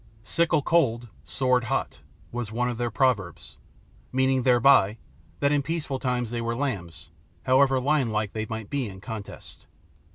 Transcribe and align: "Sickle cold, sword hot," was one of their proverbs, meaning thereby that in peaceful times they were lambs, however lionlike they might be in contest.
"Sickle 0.23 0.63
cold, 0.63 1.09
sword 1.25 1.65
hot," 1.65 1.99
was 2.31 2.51
one 2.51 2.67
of 2.67 2.79
their 2.79 2.89
proverbs, 2.89 3.57
meaning 4.11 4.41
thereby 4.41 4.97
that 5.41 5.51
in 5.51 5.61
peaceful 5.61 5.99
times 5.99 6.31
they 6.31 6.41
were 6.41 6.55
lambs, 6.55 7.11
however 7.43 7.79
lionlike 7.79 8.33
they 8.33 8.47
might 8.49 8.71
be 8.71 8.89
in 8.89 8.99
contest. 8.99 9.67